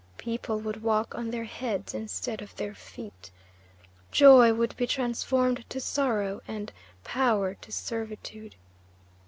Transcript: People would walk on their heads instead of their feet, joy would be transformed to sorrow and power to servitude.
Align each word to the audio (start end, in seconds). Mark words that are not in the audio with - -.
People 0.17 0.57
would 0.61 0.81
walk 0.81 1.13
on 1.13 1.29
their 1.29 1.43
heads 1.43 1.93
instead 1.93 2.41
of 2.41 2.55
their 2.55 2.73
feet, 2.73 3.29
joy 4.11 4.51
would 4.51 4.75
be 4.75 4.87
transformed 4.87 5.63
to 5.69 5.79
sorrow 5.79 6.41
and 6.47 6.71
power 7.03 7.53
to 7.61 7.71
servitude. 7.71 8.55